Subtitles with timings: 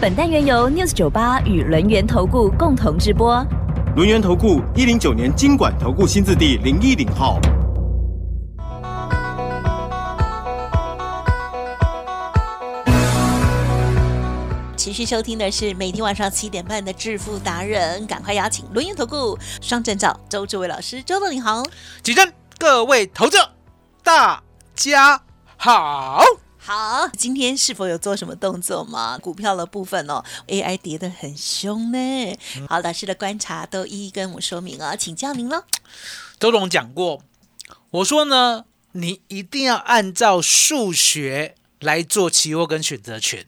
[0.00, 3.44] 本单元由 News 九八与轮源投顾共同直播。
[3.96, 7.40] 轮源投顾一零九年经管投顾新字第零一零号。
[14.76, 21.64] 持续收听的是每天晚上七点半的致富达人，赶快邀请轮源投顾双证照周志伟老师，周董你好。
[22.04, 23.50] 起身，各位投资者，
[24.04, 24.44] 大
[24.76, 25.20] 家
[25.56, 26.22] 好。
[26.60, 29.16] 好，今天是否有做什么动作吗？
[29.16, 32.38] 股票的部分哦，AI 跌得很凶呢。
[32.68, 35.64] 好，老师的观察都一一跟我说明啊，请教您了。
[36.38, 37.22] 周董讲过，
[37.90, 43.46] 我说呢，你一定要按照数学来做期货跟选择权。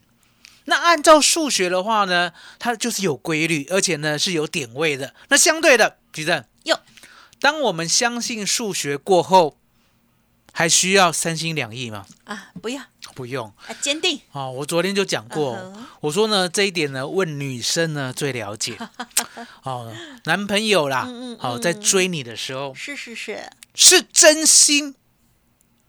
[0.64, 5.14] 那按照数学的话呢，它就是有规律，而且呢是有点位的。
[5.28, 6.80] 那相对的，举证哟，
[7.41, 9.56] 当我们相信数学过后，
[10.52, 12.06] 还需要三心两意吗？
[12.24, 12.83] 啊，不要，
[13.14, 13.47] 不用。
[13.66, 14.20] 啊，坚定。
[14.33, 18.77] 哦，我昨天就讲过，我说呢这一点呢，问女生呢最了解。
[19.64, 19.92] 哦，
[20.25, 24.94] 男朋友啦，嗯嗯好、嗯在追你的时候，是是是，是真心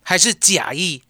[0.04, 1.04] 还是假意，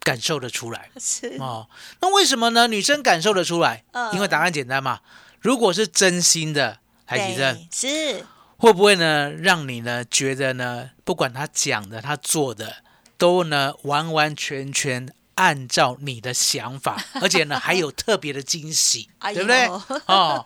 [0.00, 1.68] 感受得出来 是哦。
[2.00, 2.66] 那为什么呢？
[2.66, 5.00] 女生感受得出来，嗯因为答案简单嘛。
[5.40, 8.26] 如果是真心的，海吉正对是
[8.58, 12.84] 会不会呢，让你呢觉得呢，不管他讲的，他做的，
[13.16, 15.08] 都呢完完全全
[15.40, 19.66] 按照你的想法， 而且呢还有特别的惊喜，哎对不对？
[20.06, 20.44] 哦，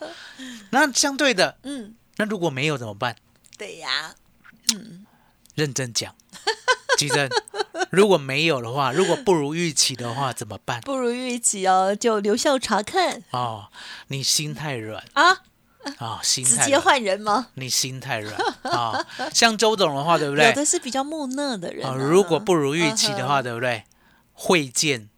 [0.71, 3.17] 那相对的，嗯，那如果没有怎么办？
[3.59, 4.15] 对呀，
[4.73, 5.05] 嗯。
[5.57, 6.13] 认真讲，
[6.99, 7.29] 吉正，
[7.91, 10.81] 如果没有的话，如果不如预期的话，怎么办？
[10.81, 13.23] 不如预期哦，就留校查看。
[13.31, 13.69] 哦，
[14.09, 15.05] 你心太软。
[15.13, 15.43] 啊，
[15.99, 17.49] 啊、心直接，换人吗？
[17.55, 18.35] 你心太软。
[18.63, 20.47] 啊、像周董的话，对不对？
[20.47, 23.85] 有的是比较木讷的人啊、啊，如果不如预期的话，对不对？
[24.35, 25.09] 会见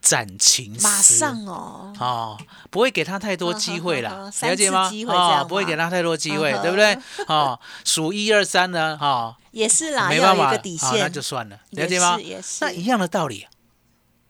[0.00, 2.38] 斩情丝，马上哦，哦，
[2.70, 5.04] 不会给他太多机会啦嗯哼嗯哼，三了解吗次机？
[5.04, 6.96] 会这样哦，不会吗给他太多机会对不对？
[7.26, 12.22] 哦，数一二三呢，哦，也是啦，没办法，底好，那，就算了，也了解吗是？
[12.22, 13.46] 也是那一样的道理，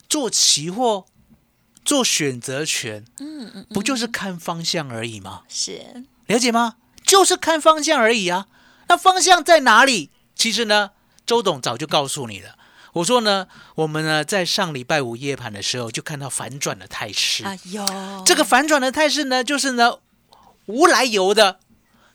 [0.09, 1.07] 做期货、
[1.85, 5.43] 做选择权，嗯嗯，不就是看方向而已吗？
[5.49, 6.77] 是了解吗？
[7.05, 8.47] 就是看方向而已啊。
[8.89, 10.11] 那方向在哪里？
[10.35, 10.91] 其实呢，
[11.25, 12.57] 周董早就告诉你了。
[12.95, 13.47] 我说呢，
[13.77, 17.45] 我们呢在上礼拜五夜盘的时候就看到反转的态势。
[17.45, 17.85] 哎呦，
[18.27, 19.99] 这个反转的态势呢，就是呢
[20.67, 21.61] 无来由的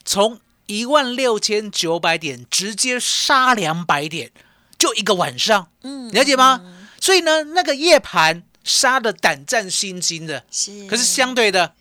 [0.03, 4.31] 从一万六千九百点直接杀两百点，
[4.78, 6.62] 就一个晚上，嗯了解吗？
[7.00, 11.74] 所以呢，那个夜盘杀的胆战心惊的，是，可是相对的，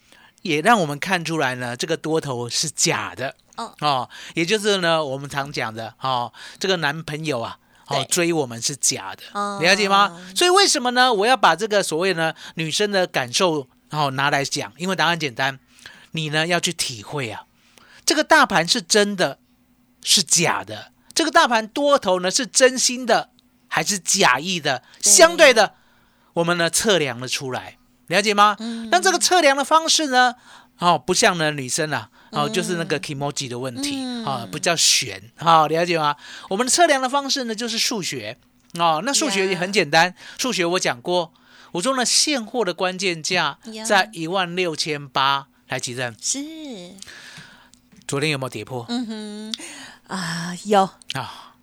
[0.42, 7.58] 也让我们看出来呢，这个多头是假的哦哦，也就是呢，我们常讲的哦，这个男朋友啊。
[7.86, 10.18] 哦，追我们是假的，哦了解吗？
[10.34, 11.12] 所以为什么呢？
[11.12, 15.58] 我要把这个所谓呢女生的感受，然后拿来讲，因为答案简单，
[16.12, 17.44] 你呢要去体会啊，
[18.04, 19.38] 这个大盘是真的，
[20.02, 23.30] 是假的，这个大盘多头呢是真心的
[23.68, 24.82] 还是假意的？
[25.02, 25.74] 对相对的，
[26.34, 28.56] 我们呢测量了出来，了解吗？
[28.60, 30.34] 嗯那这个测量的方式呢，
[30.78, 36.16] 哦，不像呢女生啊，哦，就是那个 emoji 的问题嗯啊、不叫悬，好、了解吗？
[36.48, 38.38] 我们测量的方式呢就是数学
[38.78, 41.32] 哦，那数学也很简单，数学我讲过，
[41.72, 46.16] 我说呢现货的关键价在一万六千八，来几任？
[46.20, 46.38] 是，
[48.08, 48.86] 昨天有没有跌破？
[48.88, 49.54] 嗯哼，
[50.08, 51.54] 啊有，啊，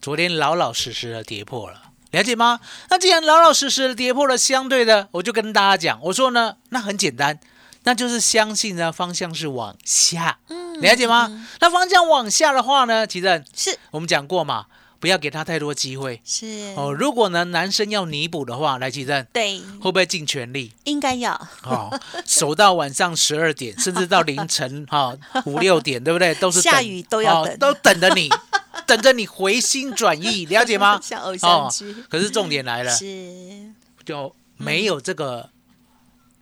[0.00, 2.60] 昨天老老实实的跌破了，了解吗？
[2.90, 7.38] 那既然老老实实的跌破了，相对的，我就跟大家讲，我说呢，那很简单，
[7.84, 11.46] 那就是相信呢方向是往下，嗯了解吗？
[11.60, 14.66] 那方向往下的话呢，其实是我们讲过嘛，
[14.98, 16.92] 不要给他太多机会是哦。
[16.92, 20.72] 如果呢男生要弥补的话，来其正对，会不会尽全力？
[20.84, 21.32] 应该要，
[21.64, 26.34] 哦，守到晚上十二点，甚至到凌晨 哈五六点，对不对？
[26.36, 28.28] 都是下雨都要等哦都等着你，
[28.86, 30.98] 等着你回心转意，了解吗？
[31.04, 33.70] 像偶像剧，可是重点来了，是
[34.04, 35.50] 就没有这个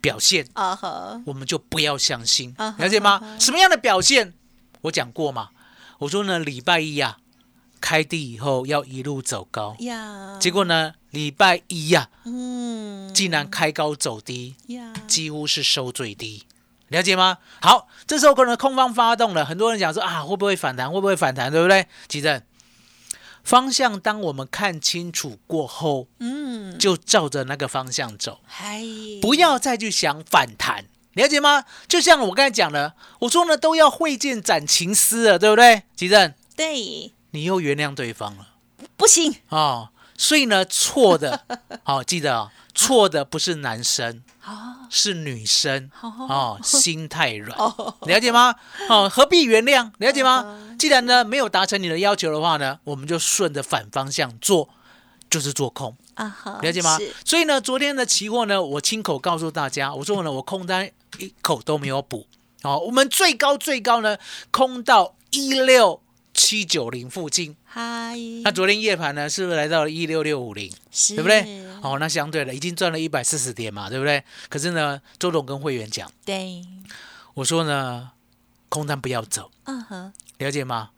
[0.00, 3.38] 表现，啊哈，我们就不要相信啊，了解吗啊？
[3.38, 4.34] 什么样的表现？
[4.82, 5.50] 我讲过嘛，
[5.98, 7.18] 我说呢，礼拜一啊，
[7.80, 16.44] 开低以后要一路走高，呀，结果呢，礼拜一呀、嗯，竟然开高走低，呀，几乎是收最低，
[16.88, 17.38] 了解吗？
[17.60, 20.90] 好，这时候可能空方发动了，很多人讲说啊，会不会反弹？
[20.90, 21.50] 会不会反弹？
[21.50, 21.86] 对不对？
[22.06, 22.40] 吉正，
[23.48, 28.82] 方向当我们看清楚过后，嗯，就照着那个方向走，嗨，
[29.22, 30.84] 不要再去想反弹，
[31.14, 31.64] 了解吗？
[31.88, 35.84] 就像我刚才讲的，我说呢，都要会见斩情丝了，对不对？
[35.96, 38.48] 吉正，对，你又原谅对方了。
[38.98, 41.40] 不行，哦，所以呢，错的，
[41.84, 48.54] 好、记得哦，错的不是男生，哦是女生哦哦，心太软，哦，了解吗？
[48.88, 49.90] 哦，何必原谅？
[49.98, 50.44] 了解吗？
[50.46, 54.68] 嗯既然呢没有达成你的要求的话呢，我们就顺着反方向做，
[55.28, 56.96] 就是做空，啊哈，了解吗？
[57.24, 60.88] 所以呢，昨天的期货呢，我亲口告诉大家，我说呢，我空单
[61.18, 62.26] 一口都没有补，
[62.62, 64.16] 哦，我们最高最高呢
[64.50, 66.00] 空到一六
[66.38, 70.72] 七九零附近，嗨，那昨天夜盘呢是不是来到了一六六五零？
[70.92, 71.16] 是。
[71.16, 71.66] 对不对？
[71.82, 74.22] 哦，那相对的已经赚了一百四十点嘛，对不对？
[74.48, 76.64] 可是呢，周董跟会员讲，对，
[77.34, 78.12] 我说呢，
[78.68, 80.90] 空单不要走，嗯哼，了解吗？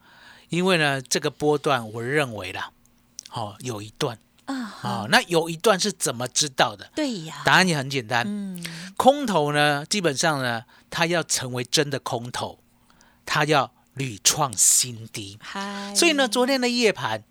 [0.49, 2.69] 因为呢，这个波段我认为啦，
[3.31, 4.19] 哦，有一段。
[4.45, 6.91] 啊哦，那有一段是怎么知道的？
[6.95, 8.63] 对呀，答案也很简单，嗯，
[8.95, 12.59] 空头呢，基本上呢，它要成为真的空头，
[13.25, 13.71] 它要
[14.01, 15.37] 屡创新低。
[15.39, 17.23] 嗨，所以呢，昨天的夜盘，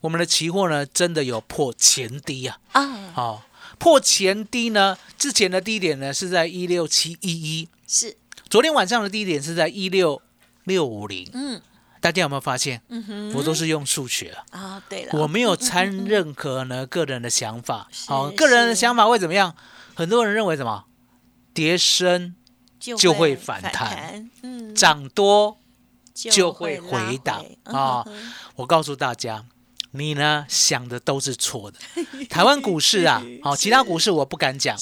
[0.00, 2.58] 我们的期货呢，真的有破前低啊。
[2.72, 3.42] 啊，哦，
[3.78, 8.16] 破前低呢，之前的低点呢是在一六七一一，是，
[8.50, 10.20] 昨天晚上的低点是在一六
[10.64, 11.30] 六五零。
[11.32, 11.62] 嗯
[11.98, 12.80] 大家有没有发现？
[12.88, 17.88] 嗯哼，我都是用数学啊，啊，对了，我没有掺任何呢个人的想法。
[18.06, 19.54] 好哦，个人的想法会怎么样？
[19.94, 20.84] 很多人认为什么？
[21.54, 22.34] 跌升
[22.78, 25.58] 就就会反反弹，嗯，涨多。
[26.16, 28.02] 就就会回档啊
[28.56, 29.44] 我告诉大家，
[29.90, 31.78] 你呢想的都是错的。
[32.30, 34.76] 台湾股市啊， 好、其他股市我不敢讲。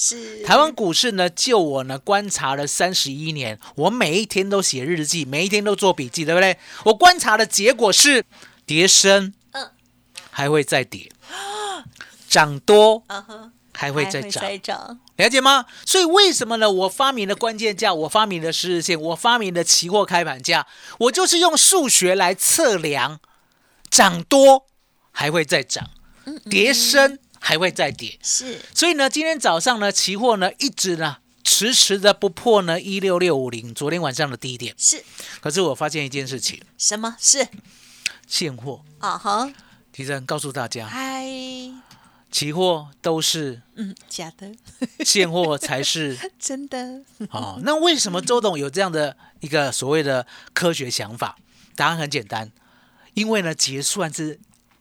[0.45, 6.57] 台湾股市呢，就我呢观察了三十一年，我每一天都写日记，每一天都做笔记，对不对？
[6.85, 8.23] 我观察的结果是，
[8.65, 9.69] 跌深，嗯。
[10.31, 11.09] 还会再跌，
[12.27, 15.65] 涨多嗯哼，还会再涨，再涨，了解吗？
[15.85, 16.71] 所以为什么呢？
[16.71, 20.65] 我发明的关键价，我发明的十日线，我发明的期货开盘价，
[20.99, 23.19] 我就是用数学来测量，
[23.89, 24.67] 涨多
[25.11, 25.89] 还会再涨，
[26.49, 28.17] 跌深还会再跌。
[28.23, 28.61] 是。
[28.73, 34.73] 所以呢，今天早上呢，期货呢一直呢迟迟的不破呢一六六五零，昨天晚上的低点。
[34.77, 35.03] 是。
[35.41, 37.15] 可是我发现一件事情，什么？
[37.19, 37.47] 是。
[38.25, 39.51] 现货，啊哈，
[39.91, 41.25] 提真告诉大家，嗨，
[42.31, 44.51] 期货都是嗯，假的，
[45.05, 46.17] 现货才是。
[46.39, 47.01] 真的，
[47.31, 51.37] 哦，那为什么周董有这样的一个所谓的科学想法？
[51.75, 52.51] 答案很简单，
[53.13, 54.39] 因为呢，结算是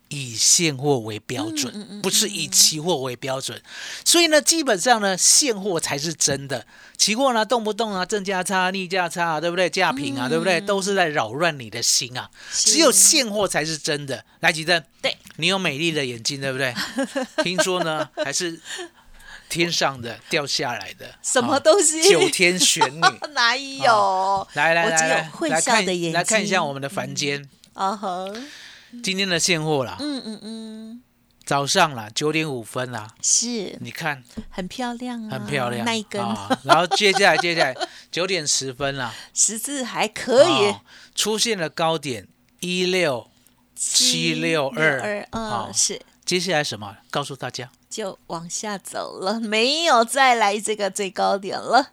[0.09, 3.61] 以现货为标准，嗯嗯嗯不是以期货为标准，
[4.05, 6.65] 所以呢，基本上呢，现货才是真的，
[6.97, 9.69] 期货呢，动不动啊，正价差、逆价差啊，对不对？
[9.69, 10.61] 价平啊，对不对？
[10.61, 14.25] 都是在扰乱你的心啊，只有现货才是真的。
[14.41, 16.75] 来，吉珍，对，你有美丽的眼睛，对不对？
[17.43, 18.61] 听说呢，还是
[19.49, 22.03] 天上的掉下来的，什么啊东西？
[22.09, 23.01] 九天玄女。
[23.35, 24.47] 哪有？
[24.55, 27.49] 来来来来，看笑的眼来看一下我们的凡间。
[27.75, 28.27] 啊哈，
[29.03, 31.03] 今天的现货啦，嗯嗯嗯，
[31.45, 33.77] 早上啦九点五分啦，是。
[33.81, 34.23] 你看。
[34.51, 36.23] 很漂亮啊，很漂亮，那一根。
[36.23, 37.75] 啊然后接下来接下来
[38.13, 40.67] 九点十分啦，十字还可以。
[40.69, 40.81] 哦，
[41.17, 42.29] 出现了高点
[42.61, 43.29] 一六，
[43.75, 46.01] 七六二二，好嗯，是。
[46.25, 46.97] 接下来什么？
[47.11, 47.71] 告诉大家。
[47.91, 51.91] 就往下走了，没有再来这个最高点了，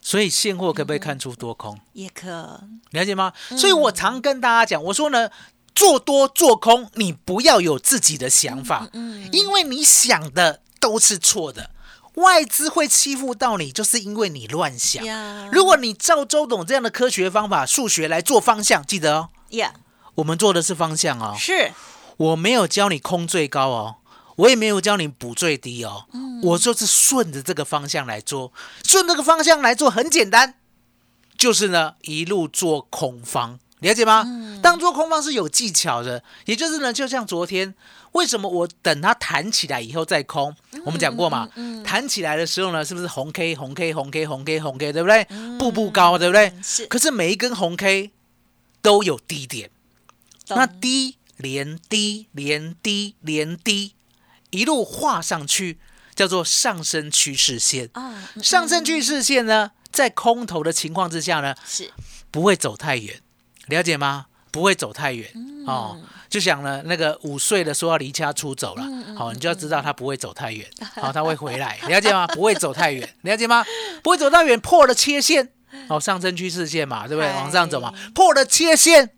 [0.00, 1.80] 所以现货可不可以看出多空？
[1.94, 3.32] 也可了解吗？
[3.56, 5.30] 所以我常跟大家讲，我说呢，
[5.74, 11.70] 做多做空，你不要有自己的想法，嗯因为你想的都是错的。
[12.14, 15.04] 外资会欺负到你，就是因为你乱想。
[15.50, 19.74] 如果你照周董这样的科学方法、数学来做方向，记得哦，呀，
[20.16, 21.72] 我们做的是方向哦，是
[22.16, 23.96] 我没有教你空最高哦，
[24.36, 26.06] 我也没有教你补最低哦，
[26.42, 28.52] 我就是顺着这个方向来做，
[28.84, 30.54] 顺这个方向来做很简单，
[31.36, 34.24] 就是呢一路做空方，了解吗？
[34.62, 37.74] 当做空方是有技巧的，也就是呢，就像昨天，
[38.12, 40.54] 为什么我等它弹起来以后再空？
[40.84, 41.48] 我们讲过嘛，
[41.84, 45.26] 弹起来的时候呢，是不是红 K 红 K 红 K 红 K 红 K，对不对？
[45.58, 46.52] 步步高，对不对？
[46.62, 48.12] 是，可是每一根红 K
[48.80, 49.70] 都有低点。
[50.48, 53.94] 那懂低连低连低连低，
[54.50, 55.78] 一路画上去，
[56.14, 57.88] 叫做上升趋势线。
[57.94, 61.90] 啊，嗯上升趋势线呢，在空头的情况之下呢，是
[62.30, 63.20] 不会走太远，
[63.66, 64.26] 了解吗？
[64.50, 66.00] 不会走太远、嗯哦。
[66.30, 72.26] 就想呢，那个五岁的说要离家出走了，嗯好、你就要知道他不会走太远，好、他会回来， 了解吗？
[72.28, 73.64] 不会走太远，了解吗？
[74.02, 75.52] 不会走太远，破了切线，
[75.88, 77.30] 哦，上升趋势线嘛，对不对？
[77.32, 79.10] 往上走嘛，破了切线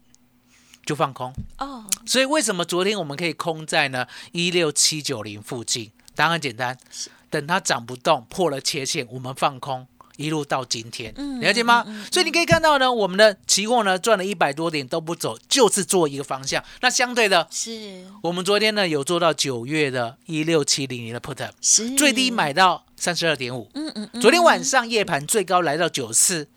[0.87, 1.35] 就放空。
[1.59, 5.91] 哦，所以为什么昨天我们可以空在呢一六七九零附近？
[6.15, 6.79] 答案很简单，
[7.29, 9.87] 等它涨不动，破了切线，我们放空。
[10.17, 11.85] 一路到今天，嗯了解吗？
[11.87, 16.65] 嗯嗯嗯所以你可以看到呢，我们的期货呢赚了一百多点都不走，就是做一个方向。
[16.81, 26.49] 那相对的，是我们昨天呢有做到九月的一六七零零的 put，是最低，买到三十二点五，嗯嗯嗯，昨天晚上夜盘最高来到九四，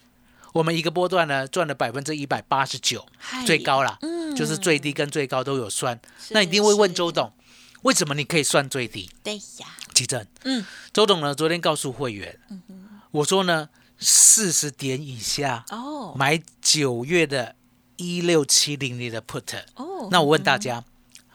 [0.54, 3.06] 我们一个波段呢赚了百分之一百八十九，
[3.46, 4.36] 最高了，嗯。
[4.36, 6.00] 就是最低跟最高都有算。
[6.30, 7.34] 那一定会问周董，
[7.82, 9.10] 为什么你可以算最低？
[9.24, 10.64] 对呀，奇正，嗯，
[10.94, 12.40] 周董呢昨天告诉会员，
[13.12, 16.14] 我说呢四十点以下哦。
[16.16, 17.56] 买九月的
[17.98, 19.64] 一六七零零的 put。
[19.76, 20.84] 哦，那我问大家，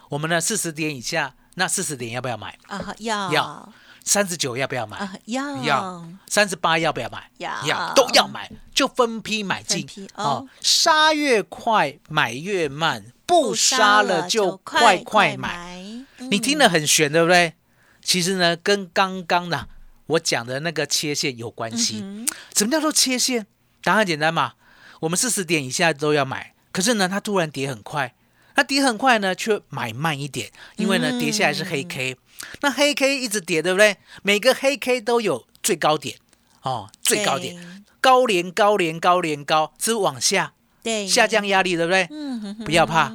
[0.08, 2.56] 我们呢四十点以下，那四十点要不要买？
[2.68, 3.32] 啊要。
[3.32, 3.72] 要
[4.04, 4.98] 三十九要不要买？
[4.98, 7.30] 啊要要三十八要不要买？
[7.38, 10.48] 要都要买，就分批买进哦哦。
[10.60, 15.82] 杀越快，买越慢，不杀了就快快买。
[16.30, 17.54] 你听了得很悬，对不对？
[18.02, 19.66] 其实呢，跟刚刚呢
[20.06, 22.00] 我讲的那个切线有关系。
[22.02, 23.46] 嗯什么叫做切线？
[23.82, 24.52] 答案很简单嘛，
[25.00, 28.14] 我们四十点以下都要买，可是呢，它突然跌很快，
[28.54, 32.16] 那跌很快呢，却买慢一点，因为呢，跌下来是黑 K，
[32.60, 33.96] 那黑 K 一直跌，对不对？
[34.22, 36.16] 每个黑 K 都有最高点
[36.62, 42.06] 哦，最高点，高连高连高连高是往下对下，降压力，对不对？
[42.10, 43.12] 嗯哼哼不要怕，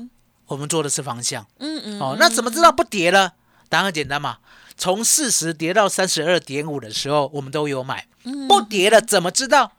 [0.47, 2.15] 我们做的是方向嗯嗯哦。
[2.19, 3.33] 那怎么知道不跌了？
[3.69, 4.37] 答案很简单嘛，
[4.77, 8.05] 从四十跌到三十二点五的时候，我们都有买。
[8.25, 9.71] 嗯不跌了怎么知道？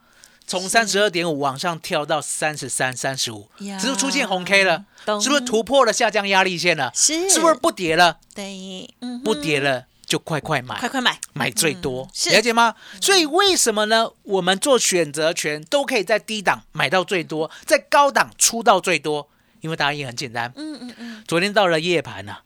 [0.50, 4.84] 从三十二点五往上跳到三十三、三十五，呀是不是出现红 K 了？
[5.22, 6.90] 是不是突破了下降压力线了？
[6.92, 8.18] 是是不是不跌了？
[8.34, 12.74] 对，嗯不跌了就快快买，快快买，买最多，是了解吗？
[13.00, 14.10] 所以为什么呢？
[14.24, 19.28] 我们做选择权都可以在低档买到最多，在高档出到最多，
[19.60, 20.52] 因为答案也很简单。
[20.56, 22.38] 嗯嗯嗯，昨天到了夜盘呢、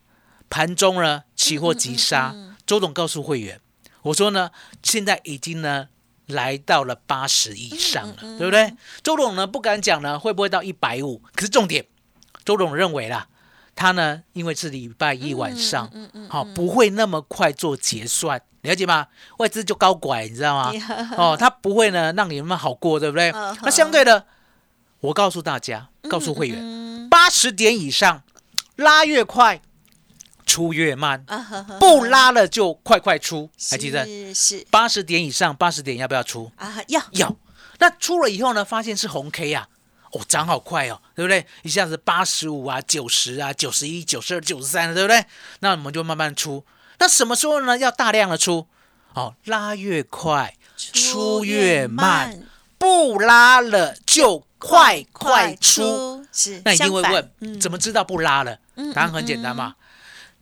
[0.50, 2.34] 盘中呢期货急杀，
[2.66, 3.58] 周董告诉会员，
[4.02, 4.50] 我说呢，
[4.82, 5.88] 现在已经呢
[6.26, 8.74] 来到了八十以上了，嗯对不对？
[9.02, 11.84] 周董呢不敢讲呢会不会到一百五，可是重点，
[12.44, 13.26] 周董认为啦，
[13.74, 19.08] 他呢因为是礼拜一晚上，嗯嗯好、不会那么快做结算，了解吗？
[19.38, 20.72] 外资就高拐，你知道吗？
[21.18, 23.30] 哦，他不会呢让你们好过，对不对？
[23.32, 24.26] 嗯那相对的，
[25.00, 28.22] 我告诉大家，告诉会员，嗯八十点以上
[28.76, 29.60] 拉越快，
[30.46, 31.24] 出越慢，
[31.80, 34.04] 不拉了就快快出，还记得？
[34.04, 36.50] 是是八十点以上，八十点要不要出？
[36.56, 37.34] 啊要要。
[37.78, 39.68] 那出了以后呢，发现是红 K 啊，
[40.12, 41.44] 哦，涨好快哦，对不对？
[41.62, 45.24] 一下子八十五啊、九十啊、九十一、九十二、九十三，对不对？
[45.60, 46.64] 那我们就慢慢出。
[46.98, 47.76] 那什么时候呢？
[47.76, 48.66] 要大量的出
[49.14, 52.42] 哦，拉越快，出越慢，
[52.78, 58.58] 不拉了就快快出。，是那一定会问，嗯怎么知道不拉了？
[58.76, 59.74] 嗯答案很简单嘛，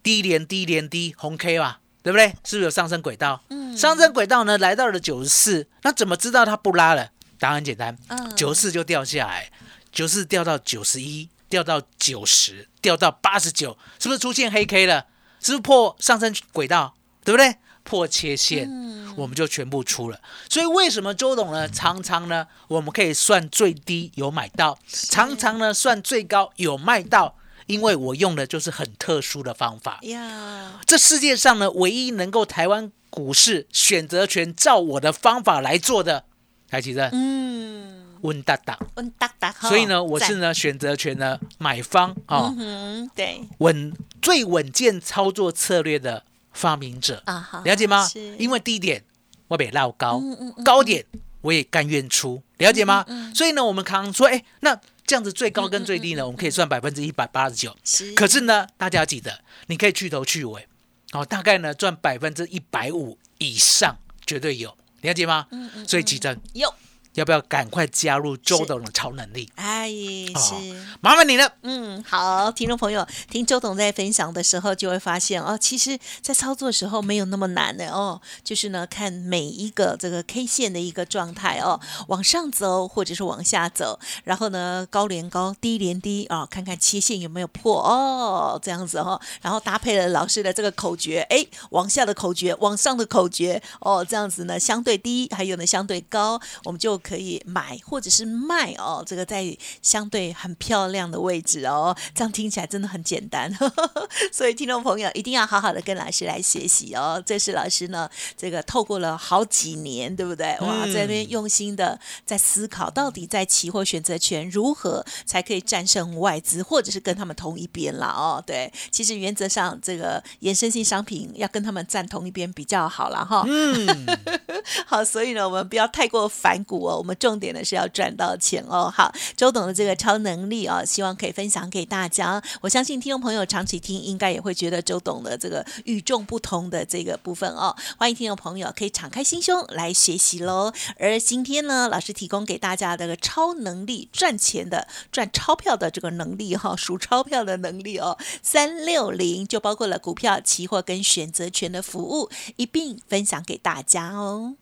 [0.03, 2.29] 低连低连低，红 K 吧，对不对？
[2.45, 3.43] 是不是有上升轨道？
[3.49, 7.11] 嗯上升轨道呢来到了九十四，那怎么知道它不拉了？
[7.39, 9.51] 答案很简单，嗯九十四就掉下来，
[9.91, 15.07] 九十四掉到九十一，掉到九十，掉到八十九，是不是出现黑 K 了？
[15.41, 16.95] 是不是破上升轨道？
[17.25, 17.57] 对不对？
[17.85, 20.21] 破切线，嗯我们就全部出了。
[20.49, 27.37] 所以为什么周董呢，常常呢，我们可以算最低有买到，常常呢算最高有卖到，
[27.73, 29.99] 因为我用的就是很特殊的方法。
[30.03, 36.25] 呀这世界上呢，唯一能够台湾股市选择权照我的方法来做的，
[36.71, 38.79] 还记得嗯温达达。
[38.97, 47.23] 温达达哈所以呢，我是赞呢选择权的买方啊，嗯对稳最稳健操作策略的发明者。
[47.25, 48.07] 啊哈了解吗？
[48.39, 49.03] 因为低点
[49.49, 51.05] 我得绕高，嗯嗯嗯高点
[51.41, 53.05] 我也甘愿出，了解吗？
[53.35, 54.79] 所以呢，我们常常说，哎，那
[55.13, 57.77] 这样子最高跟最低呢，我们可以算百分之一百八十九。
[57.85, 58.15] 是。
[58.15, 60.67] 可是呢，大家要记得，你可以去头去尾，
[61.13, 65.47] 哦，大概呢赚百分之一百五以上，绝对有，了解吗？
[65.51, 66.75] 嗯嗯所以吉珍有
[67.15, 69.51] 要不要赶快加入周董的超能力？
[69.57, 69.91] 哎
[70.35, 70.55] 哦是。
[71.01, 71.53] 麻烦你了。
[71.63, 103.53] 嗯，好，听众朋友，听周董在分享的时候，就会发现哦，其实，在操作的时候没有那么难的哦，就是呢，看每一个这个 K 线的一个状态哦，往上走或者是往下走，然后呢，高连高，低连低啊、看看切线有没有破哦，这样子哦，然后搭配了老师的这个口诀，哎，往下的口诀，往上的口诀哦，这样子呢，相对低，还有呢相对高，我们就可以买或者是卖哦，这个在相对很漂亮的位置哦，这样听起来真的很简单。
[104.33, 107.23] 所以听众朋友一定要好好的跟老师来学习哦。
[107.27, 110.57] 这是老师呢，这个透过了好几年，对不对？
[110.61, 118.43] 哇，在那边用心的在思考，到底在期货选择权如何才可以战胜外资，或者是跟他们同一边了哦。
[118.47, 123.45] 对，其实原则上这个衍生性商品要跟他们站同一边比较好了哈。
[123.49, 124.07] 嗯，
[124.87, 128.93] 好，所以呢，我们不要太过反骨哦，我们重点的是要赚到钱哦。
[128.95, 132.43] 好，周董的这个超能力哦，希望可以分享给大家。
[132.61, 137.75] 我相信听众朋友长期听，应该也会觉得周董的这个与众不同的这个部分哦。
[137.97, 140.73] 欢迎听众朋友可以敞开心胸来学习喽。
[140.99, 154.55] 而今天呢，老师提供给大家的超能力，赚钱的、赚钞票的这个能力哈，数钞票的能力哦，三六零就包括了股票、期货跟选择权的服务，一并分享给大家哦。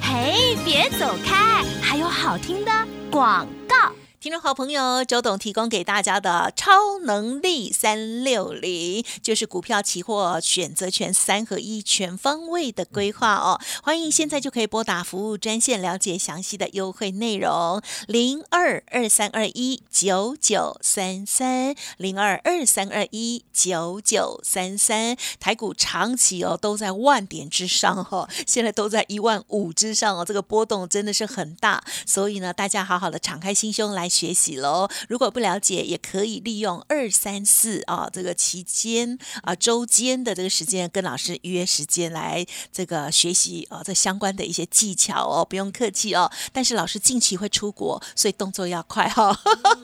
[0.00, 2.70] 嘿，别走开，还有好听的
[3.10, 3.92] 广告。
[4.20, 13.60] 听众好朋友，周董提供给大家的超能力三六零，就是股票、期货、选择权三合一全方位的规划哦。
[13.80, 25.16] 欢迎现在就可以拨打服务专线了解详细的优惠内容，零二二三二一九九三三零二二三二一九九三三。
[25.38, 34.07] 台股长期哦都在万点之上哦，现在都在一万五之上哦，这个波动真的是很大，所以呢，大家好好的敞开心胸来。
[34.08, 34.88] 学习喽！
[35.08, 46.30] 如果不了解，也可以利用二三四啊这个期间啊周间的这个时间，跟老师约时间来这个学习啊这相关的一些技巧哦，不用客气哦。
[46.52, 49.38] 但是老师近期会出国，所以动作要快哈。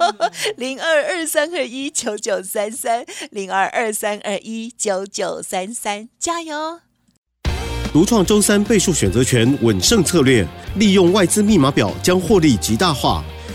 [0.57, 6.81] 零二二三二一九九三三，零二二三二一九九三三，加油！
[7.93, 10.45] 独创周三倍数选择权稳胜策略，
[10.76, 13.23] 利用外资密码表将获利极大化。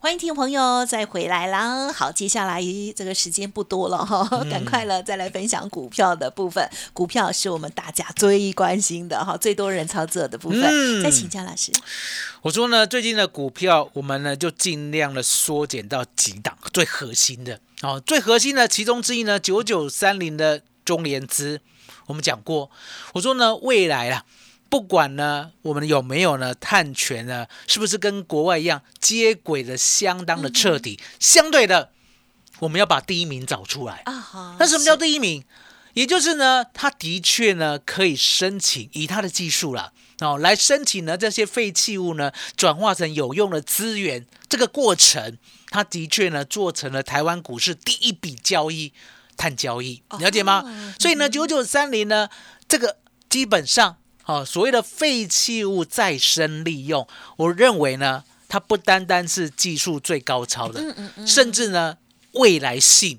[0.00, 1.92] 欢迎听众朋友再回来啦！
[1.92, 2.62] 好，接下来
[2.94, 6.70] 这个时间不多了哈，赶快了再来分享股票的部分。
[6.92, 11.02] 股票是我们大家最关心的哈，最多人操作的部分。
[11.02, 11.72] 再请江老师，
[12.42, 21.60] 我说呢，最近的股票我们呢就尽量的缩减到几档最核心的哦，最核心的其中之一呢，九九三零的中联资，
[22.06, 22.70] 我们讲过，
[23.14, 24.24] 我说呢未来啊。
[24.70, 26.54] 不管呢，我们有没有呢？
[26.54, 31.00] 碳权呢，是不是跟国外一样接轨的相当的彻底？
[31.18, 31.90] 相对的，
[32.58, 34.56] 我们要把第一名找出来啊！
[34.58, 35.42] 那什么叫第一名？
[35.94, 44.26] 也就是呢，他的确呢可以申请，以他的技术了哦，来申请呢这些废弃物呢转化成有用的资源。
[44.50, 45.38] 这个过程，
[45.70, 48.92] 他的确呢做成了台湾股市第一笔交易，
[49.38, 50.94] 碳交易，了解吗？
[50.98, 52.28] 所以呢，九九三零呢，
[52.68, 52.98] 这个
[53.30, 53.96] 基本上。
[54.28, 60.94] 哦，所谓的废弃物再生利用，我认为呢，它不单单是技术最高超的，
[61.26, 61.96] 甚至呢，
[62.32, 63.18] 未来性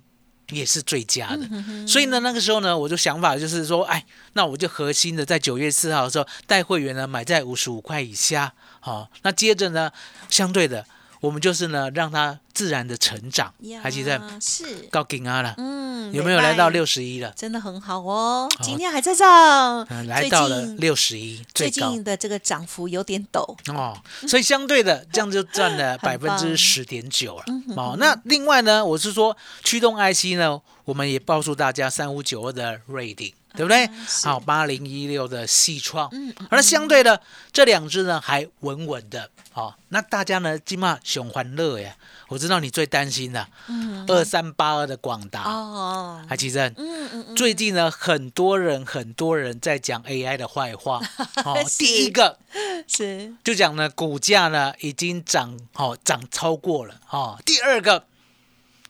[0.52, 1.50] 也是最佳的。
[1.88, 8.54] 所以呢，那个时候呢，我就想法就是说，哎，那我就核心的在九月四号的时候带会员呢买在五十五块以下。
[8.80, 9.92] 好，那接着呢，
[10.30, 10.86] 相对的。
[11.20, 14.88] 我们就是呢，让它自然的成长，还记得是。
[14.90, 17.32] 高金啊了，嗯，有没有来到六十一了？
[17.36, 23.56] 真的很好哦，今天还在涨，来到了六十一，最近的这个涨幅有点陡。
[23.74, 27.44] 哦，所以相对的这样就赚了 百分之十点九了。
[27.76, 33.34] 哦，那另外呢，我是说驱动 IC 呢，我们也告诉大家三五九二的瑞鼎。
[33.56, 33.90] 对不对？
[34.24, 41.96] 好，八零一六的细创，嗯，而相对的这两只呢还稳稳的，好，那大家呢今嘛熊欢乐呀，
[42.28, 51.02] 我知道你最担心的，嗯，二三八二的广达，哦，海奇珍，嗯嗯嗯，最近呢很多人很多人在讲 AI 的坏话，
[51.44, 52.38] 哦，第一个
[52.88, 53.34] 是。
[53.44, 58.06] 就讲呢股价呢已经涨，哦涨超过了，哦，第二个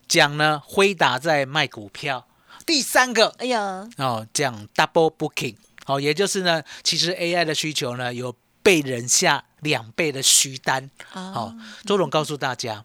[0.06, 2.26] 讲呢辉达在卖股票。
[2.66, 12.84] 第三个，哎呀，哦，讲 double booking，哦，也就是呢，其实 AI 的需求呢有被人下两倍的虚单，好，周总告诉大家，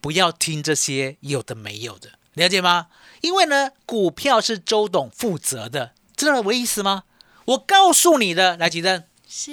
[0.00, 2.86] 不要听这些有的没有的，了解吗？
[3.22, 7.04] 因为呢，股票是周董负责的，知道我意思吗？
[7.46, 9.52] 我告诉你的，来吉登，是。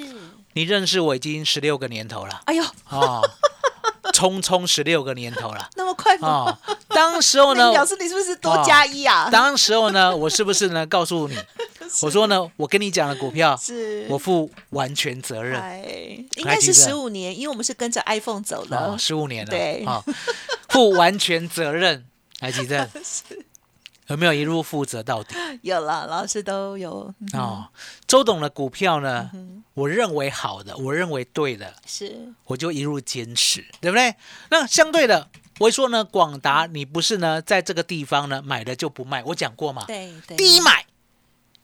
[0.54, 3.28] 你认识我已经十六个年头了，哎呦，哦。
[4.18, 6.28] 匆匆十六个年头了 那么快吗？
[6.28, 6.76] 哦。
[6.88, 9.28] 当时候呢，那表示你是不是多加一啊？
[9.30, 11.38] 当时候呢，我是不是呢告诉你，
[12.02, 15.60] 我说呢，我跟你讲的股票，是我负完全责任。
[15.60, 18.96] 哎，应该是十五年，因为我们是跟着 iPhone 走的哦，。
[18.98, 20.02] 十五年了，对哦，
[20.68, 22.04] 负完全责任，
[22.40, 22.90] 还记得
[24.08, 25.34] 有没有一路负责到底？
[25.62, 27.68] 有了，老师都有，嗯哦，
[28.06, 29.30] 周董的股票呢，
[29.74, 32.32] 我认为好的，我认为对的，是。
[32.44, 34.14] 我就一路坚持，对不对？
[34.50, 40.86] 那相对的，我会说呢，广达你不是呢在这个地方呢买了就不卖，我讲过嘛，对对，低买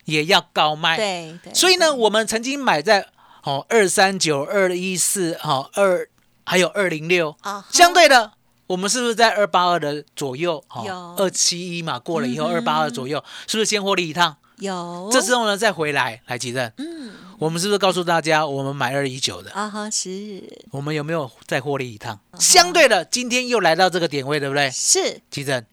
[0.05, 3.09] 也要高卖，对对，所以呢，我们曾经买在
[3.45, 6.09] 哦二三九、二一四、好二
[6.45, 8.33] 还有二零六，啊相对的，
[8.67, 10.63] 我们是不是在二八二的左右？
[10.85, 14.37] 有哦，二七一嘛，过了以后二八二左右，是不是先获利一趟？
[14.59, 16.73] 有这时候呢，再回来来几任？
[16.79, 22.19] 嗯我们是不是告诉大家，我们买二一九的，啊哈是我们有没有再获利一趟？
[22.39, 24.71] 相对的，今天又来到这个点位，对不对？
[24.71, 25.67] 是急诊，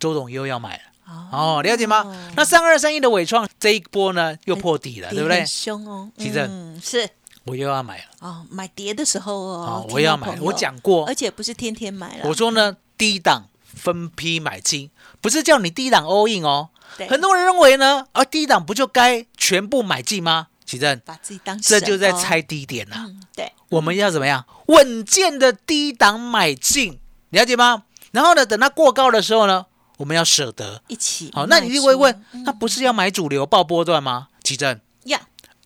[0.00, 0.82] 周董又要买了。
[1.06, 2.04] 哦哦，了解吗？
[2.36, 5.46] 那三二三一的伟创这一波呢又破底了，对不对？
[5.46, 7.08] 凶哦，急诊嗯是
[7.48, 8.04] 我又要买了。
[8.20, 10.38] 哦，买跌的时候哦哦，，我要买。
[10.40, 16.68] 我，讲过而，且不是天天买了，我说呢，低档分批买进，不是叫你低档 all in 哦。
[16.96, 20.48] 对很多人认为呢，啊，低档不就该全部买进吗？
[20.64, 26.98] 奇正，把自己当这就在猜低点呐、嗯对，我们要怎么样稳健的低档买进，
[27.30, 27.84] 了解吗？
[28.10, 29.64] 然后呢，等它过高的时候呢，
[29.96, 30.82] 我们要舍得。
[30.88, 34.28] 一起好，那你一定会问出，嗯不是要买主流爆波段吗？
[34.42, 34.80] 奇正，呀，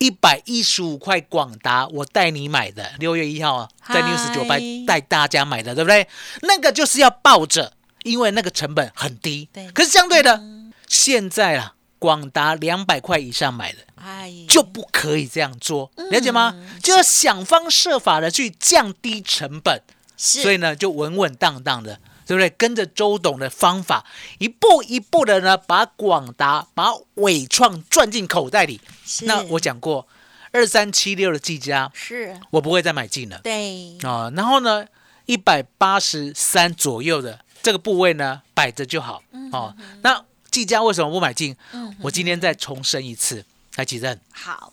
[0.03, 6.09] 一百一十五块广达，我带你买的，六月一号啊，在嗨 news 九百带大家买的，对不对？
[6.41, 9.49] 那个就是要抱着，因为那个成本很低。
[9.53, 10.43] 对可是相对的，
[10.89, 16.57] 现在啊，广达两百块以上买的哎，就不可以这样做，嗯了解吗？
[16.83, 19.81] 就要想方设法的去降低成本，
[20.17, 22.01] 所以呢，就稳稳当当的。
[22.27, 22.51] 对不对？
[22.51, 24.05] 跟着周董的方法，
[24.39, 28.81] 一步一步的呢，把广达、把伟创赚进口袋里。
[29.23, 30.07] 那我讲过，
[30.53, 34.87] 二三七六的技嘉，是我不会再买进了对，啊、然后呢，
[35.27, 39.75] 一百八十三左右的这个部位呢，摆着就好哦。
[40.03, 41.57] 那技嘉为什么不买进？
[41.73, 43.45] 嗯我今天再重申一次，
[43.77, 44.73] 来几任，好，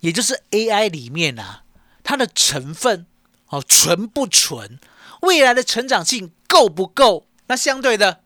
[0.00, 1.62] 也就是 AI 里面啊，
[2.02, 3.06] 它的成分
[3.48, 4.78] 哦纯不纯，
[5.24, 7.26] 未来的成长性够不够？
[7.48, 8.20] 那相对的，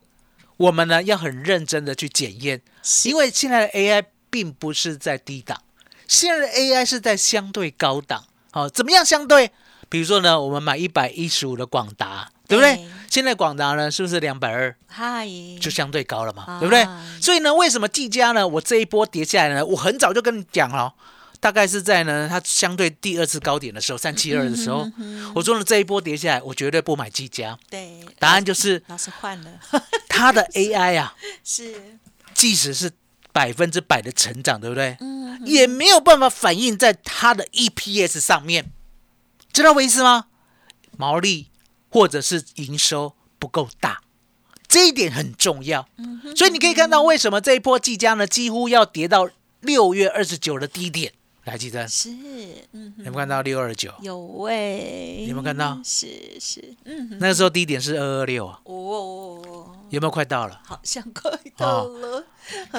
[0.57, 2.61] 我们呢要很认真的去检验，
[3.05, 5.61] 因为现在的 AI 并不是在低档，
[6.07, 8.25] 现在的 AI 是在相对高档。
[8.51, 9.51] 好、怎么样相对？
[9.89, 12.75] 比如说呢，我们买一百一十五的广达，对不对？
[12.75, 14.75] 对现在广达呢是不是两百二？
[14.87, 15.27] 嗨，
[15.59, 16.87] 就相对高了嘛，啊对不对？
[17.21, 18.47] 所以呢，为什么技嘉呢？
[18.47, 20.93] 我这一波跌下来呢，我很早就跟你讲了，
[21.39, 24.89] 大概是在呢它相对第二次高点的时候，三七二的时候，
[25.33, 27.57] 我说了这一波跌下来，我绝对不买技嘉。
[27.69, 29.59] 对，答案就是老师换了，
[30.07, 31.97] 它的 AI 啊，是，
[32.33, 32.91] 即使是
[33.31, 34.97] 百分之百的成长，对不对？
[34.99, 38.71] 嗯，也没有办法反映在它的 EPS 上面，
[39.53, 40.25] 知道我意思吗？
[40.97, 41.47] 毛利
[41.89, 44.01] 或者是营收不够大，
[44.67, 45.87] 这一点很重要。
[46.35, 49.29] 所以你可以看到为什么这一波技嘉呢几乎要跌到
[49.61, 51.13] 六月二十九的低点，
[51.49, 51.87] 来记得？
[51.87, 52.09] 是，
[52.73, 53.91] 嗯，有没有看到六二九？
[54.01, 55.79] 有喂，有没有看到？
[55.83, 58.45] 是是，嗯，那个时候低点是二二六。
[58.45, 60.61] 啊，哦，有没有快到了？
[60.63, 62.23] 好像快到了，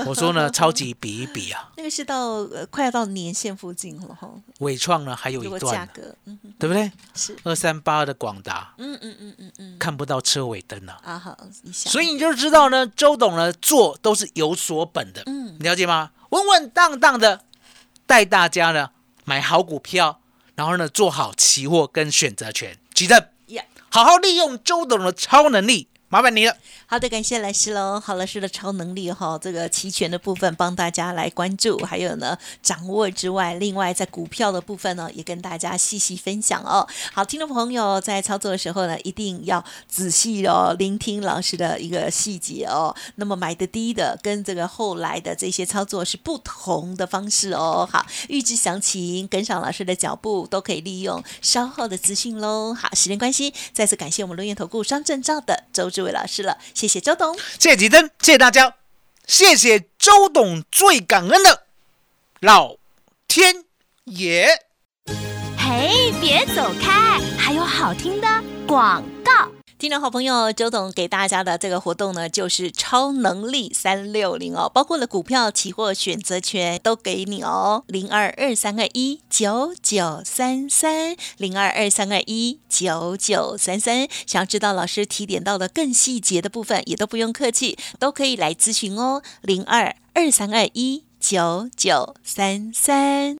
[0.07, 4.31] 我说呢， 超级比一比啊，那个是到呃快要到年线附近了哈，
[4.61, 6.91] 伟创呢还有一段呢，价格，嗯哼，对不对？
[7.15, 10.93] 是，二三八的广达嗯嗯嗯嗯嗯，看不到车尾灯了。
[11.03, 15.59] 啊好，一下，所以你就知道呢，周董呢做都是有所本的，嗯。
[15.61, 16.11] 了解吗？
[16.31, 17.45] 稳稳当当的
[18.11, 18.91] 带大家呢
[19.25, 20.21] 买好股票，
[20.57, 23.63] 然后呢做好期货跟选择权，记得呀。
[23.89, 26.57] 好好利用周董的超能力，麻烦你了。
[26.91, 28.01] 好的，感谢老师喽。
[28.01, 36.85] 好，老师的超能力哈，这个齐全的部分帮大家来关注，还有呢掌握之外，另外在股票的部分呢，也跟大家细细分享哦。
[37.13, 42.93] 好，听众朋友在操作的时候呢，一定要仔细哦聆听老师的一个细节哦。
[43.15, 47.89] 那么买的低的跟这个后来的这些操作是不同的方式哦。
[47.89, 52.75] 好，预知详情，跟上老师的脚步，都可以利用稍后的资讯喽。
[52.75, 57.37] 好，时间关系，再次感谢我们龙岩投顾双证照的周志伟老师了，谢谢周董。
[57.59, 58.75] 谢谢吉登，谢谢大家，
[59.27, 61.65] 谢谢周董，最感恩的
[62.41, 62.77] 老
[63.29, 63.65] 天
[64.05, 64.49] 爷。
[65.59, 68.27] 嘿，别走开，还有好听的
[68.67, 69.60] 广告。
[69.81, 84.07] 听众好朋友，周董给大家的这个活动呢，就是超能力三六零哦，包括了股票、期货、选择权都给你哦，零二二三二一九九三三，零二二三二一九九三三。
[84.27, 93.40] 想要知道老师提点到的更细节的部分，也都不用客气，都可以来咨询哦，零二二三二一九九三三。